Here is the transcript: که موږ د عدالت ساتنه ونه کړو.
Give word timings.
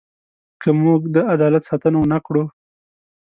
که 0.61 0.69
موږ 0.81 1.01
د 1.15 1.17
عدالت 1.33 1.63
ساتنه 1.69 1.97
ونه 1.99 2.19
کړو. 2.25 2.43